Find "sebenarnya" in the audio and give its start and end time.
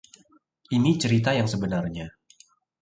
1.53-2.07